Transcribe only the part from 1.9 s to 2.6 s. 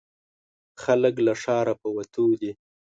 وتو دي.